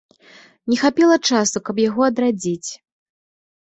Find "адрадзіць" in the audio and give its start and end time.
2.11-2.69